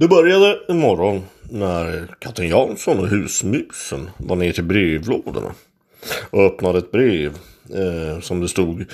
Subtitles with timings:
[0.00, 5.54] Det började en morgon när katten Jansson och husmusen var ner till brevlådorna
[6.30, 7.38] och öppnade ett brev
[7.74, 8.84] eh, som det stod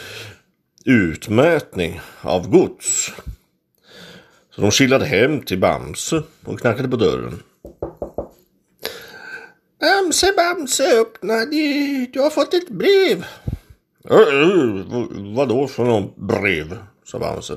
[0.85, 3.13] utmätning av gods.
[4.55, 7.43] Så de skillade hem till Bamse och knackade på dörren.
[9.81, 11.45] Bamse, Bamse, öppna,
[12.13, 13.27] du har fått ett brev.
[14.11, 16.79] Eh, eh, äh, vad då för något brev?
[17.05, 17.57] sa Bamse.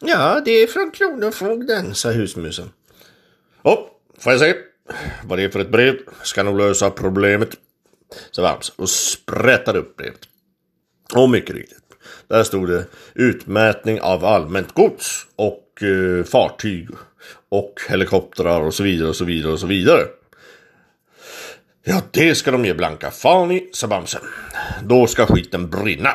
[0.00, 2.70] Ja, det är från Kronofogden, sa husmusen.
[3.62, 4.54] Ja, får jag se
[5.24, 5.96] vad det är för ett brev?
[6.22, 7.48] Ska nog lösa problemet.
[8.30, 8.72] sa Bamse alltså.
[8.76, 10.20] och sprättade upp brevet.
[11.14, 11.78] Och mycket riktigt.
[12.28, 12.84] Där stod det
[13.14, 16.88] utmätning av allmänt gods och eh, fartyg
[17.48, 20.02] och helikoptrar och så vidare och så vidare och så vidare.
[21.84, 24.18] Ja, det ska de ge blanka fan i, sa Bamse.
[24.82, 26.14] Då ska skiten brinna.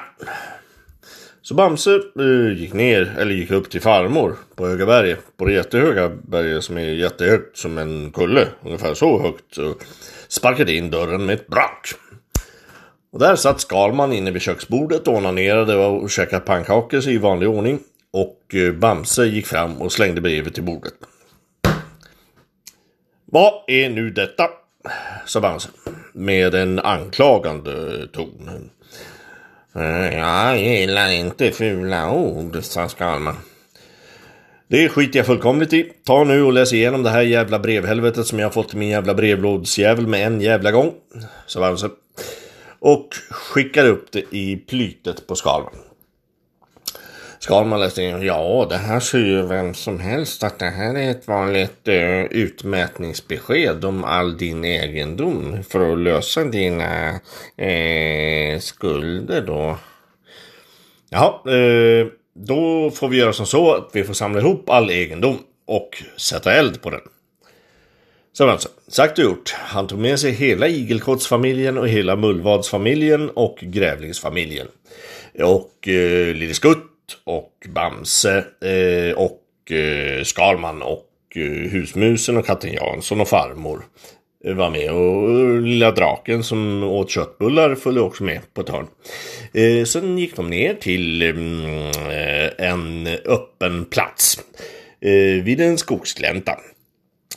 [1.44, 5.20] Så Bamse eh, gick ner, eller gick upp till farmor på Höga berget.
[5.38, 8.48] På det jättehöga berget som är jättehögt som en kulle.
[8.66, 9.56] Ungefär så högt.
[9.56, 9.76] Så
[10.28, 11.90] sparkade in dörren med ett brak.
[13.12, 17.80] Och där satt Skalman inne vid köksbordet och onanerade och käkade pannkakor i vanlig ordning.
[18.12, 20.94] Och eh, Bamse gick fram och slängde brevet till bordet.
[23.26, 24.50] Vad är nu detta?
[25.26, 25.70] sa Bamse
[26.14, 28.70] med en anklagande ton.
[29.76, 33.36] Eh, jag gillar inte fula ord, sa Skalman.
[34.68, 35.92] Det skiter jag fullkomligt i.
[36.06, 38.90] Ta nu och läs igenom det här jävla brevhelvetet som jag har fått i min
[38.90, 40.94] jävla brevlådsjävel med en jävla gång.
[41.48, 41.90] Sa Bamse.
[42.80, 45.74] Och skickar upp det i plytet på Skalman.
[47.44, 51.12] Skalman läste in, ja det här ser ju vem som helst att det här är
[51.12, 57.20] ett vanligt uh, utmätningsbesked om all din egendom för att lösa dina uh,
[58.60, 59.78] skulder då.
[61.10, 65.38] Jaha, eh, då får vi göra som så att vi får samla ihop all egendom
[65.66, 67.02] och sätta eld på den.
[68.34, 69.56] Så alltså, sagt och gjort.
[69.58, 74.68] Han tog med sig hela igelkottsfamiljen och hela mullvadsfamiljen och grävlingsfamiljen.
[75.40, 76.90] Och eh, Lille Skutt
[77.24, 81.42] och Bamse eh, och eh, Skalman och eh,
[81.72, 83.86] Husmusen och katten Jansson och farmor
[84.44, 88.88] var med och lilla draken som åt köttbullar följde också med på ett hörn.
[89.54, 94.40] Eh, sen gick de ner till eh, en öppen plats
[95.02, 96.52] eh, vid en skogsglänta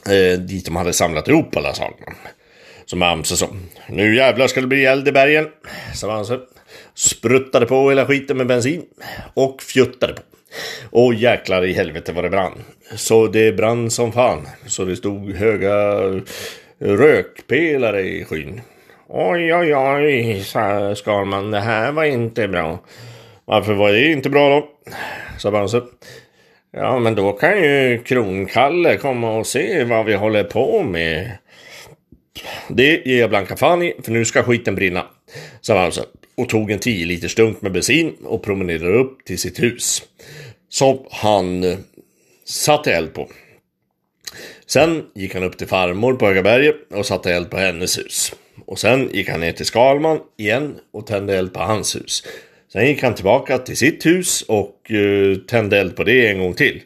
[0.08, 2.12] eh, dit de hade samlat ihop alla sakerna.
[2.86, 3.48] Som Bamse sa.
[3.88, 5.48] Nu jävlar ska det bli eld i bergen,
[5.94, 6.38] sa Bamse.
[6.94, 8.82] Spruttade på hela skiten med bensin
[9.34, 10.22] och fjuttade på.
[10.90, 12.62] Och jäklar i helvete vad det brann.
[12.94, 14.48] Så det brann som fan.
[14.66, 16.00] Så det stod höga
[16.78, 18.60] rökpelare i skyn.
[19.08, 21.50] Oj, oj, oj, sa Skalman.
[21.50, 22.78] Det här var inte bra.
[23.44, 24.68] Varför var det inte bra då?
[25.38, 25.82] sa Bamse.
[26.72, 31.30] Ja, men då kan ju Kronkalle komma och se vad vi håller på med.
[32.68, 35.06] Det ger jag blanka fan i, för nu ska skiten brinna.
[35.60, 36.02] Sa Bamse
[36.36, 40.02] och tog en 10 liter stunk med bensin och promenerade upp till sitt hus.
[40.68, 41.76] Som han
[42.44, 43.28] satte eld på.
[44.66, 48.32] Sen gick han upp till farmor på Högaberget och satte eld på hennes hus.
[48.66, 52.22] Och sen gick han ner till Skalman igen och tände eld på hans hus.
[52.72, 56.54] Sen gick han tillbaka till sitt hus och uh, tände eld på det en gång
[56.54, 56.82] till.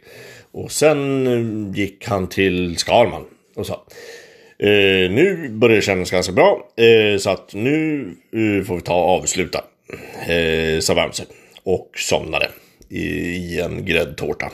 [0.53, 3.25] Och sen uh, gick han till Skalman
[3.55, 3.75] och sa
[4.63, 6.67] uh, Nu börjar det kännas ganska bra
[7.19, 8.11] så att nu
[8.67, 9.65] får vi ta och avsluta.
[10.81, 11.25] sa Bamse.
[11.63, 12.49] Och somnade
[12.89, 14.51] i, i en gräddtårta.